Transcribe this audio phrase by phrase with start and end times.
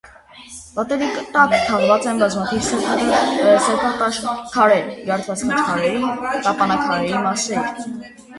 [0.77, 4.19] Պատերի տակ թաղված են բազմաթիվ սրբատաշ
[4.55, 6.03] քարեր, ջարդված խաչքարերի,
[6.49, 8.19] տապանաքարերի մասեր։